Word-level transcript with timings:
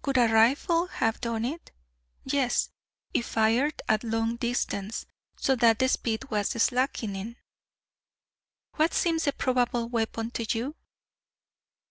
"Could 0.00 0.16
a 0.16 0.32
rifle 0.32 0.86
have 0.86 1.20
done 1.20 1.44
it?" 1.44 1.70
"Yes, 2.24 2.70
if 3.12 3.26
fired 3.26 3.82
at 3.90 4.02
a 4.02 4.06
long 4.06 4.36
distance, 4.36 5.04
so 5.36 5.54
that 5.56 5.78
the 5.80 5.86
speed 5.86 6.30
was 6.30 6.48
slackening." 6.62 7.36
"What 8.76 8.94
seems 8.94 9.24
the 9.24 9.34
probable 9.34 9.90
weapon 9.90 10.30
to 10.30 10.46
you?" 10.50 10.76